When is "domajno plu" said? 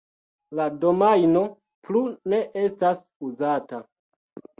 0.85-2.01